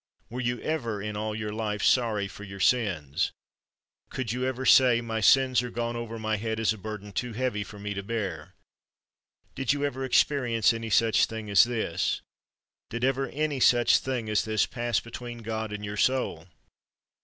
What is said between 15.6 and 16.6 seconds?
and your soul?